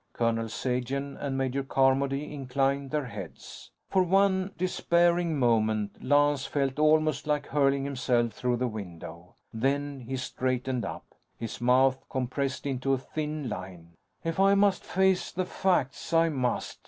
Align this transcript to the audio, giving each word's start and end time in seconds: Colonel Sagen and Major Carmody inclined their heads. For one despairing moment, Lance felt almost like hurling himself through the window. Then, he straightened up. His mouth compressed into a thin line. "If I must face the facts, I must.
Colonel 0.13 0.49
Sagen 0.49 1.15
and 1.17 1.37
Major 1.37 1.61
Carmody 1.61 2.33
inclined 2.33 2.89
their 2.89 3.05
heads. 3.05 3.69
For 3.91 4.01
one 4.01 4.49
despairing 4.57 5.37
moment, 5.37 6.03
Lance 6.03 6.47
felt 6.47 6.79
almost 6.79 7.27
like 7.27 7.45
hurling 7.45 7.83
himself 7.83 8.31
through 8.33 8.57
the 8.57 8.67
window. 8.67 9.35
Then, 9.53 9.99
he 9.99 10.17
straightened 10.17 10.85
up. 10.85 11.05
His 11.37 11.61
mouth 11.61 12.03
compressed 12.09 12.65
into 12.65 12.93
a 12.93 12.97
thin 12.97 13.47
line. 13.47 13.91
"If 14.23 14.39
I 14.39 14.55
must 14.55 14.83
face 14.83 15.31
the 15.31 15.45
facts, 15.45 16.11
I 16.13 16.29
must. 16.29 16.79